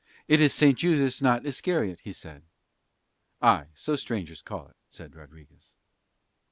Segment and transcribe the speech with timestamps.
[0.27, 2.41] "It is Saint Judas not Iscariot," he said.
[3.39, 5.75] "Aye, so strangers call it," said Rodriguez.